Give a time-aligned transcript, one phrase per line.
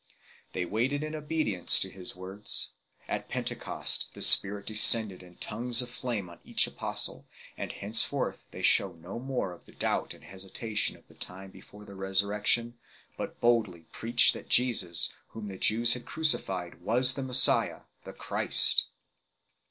[0.53, 2.71] They waited in obedience to His words.
[3.07, 8.63] At Pentecost the Spirit descended in tongues of flame on each Apostle, and henceforth they
[8.63, 12.71] shew no more of the doubt and hesita tion of the time before the Resurrection
[13.11, 18.13] 2, but boldly preach that Jesus, whom the Jews had crucified, was the Messiah, the
[18.13, 18.85] Christ.